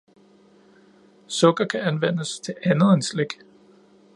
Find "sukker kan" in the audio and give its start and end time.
1.27-1.81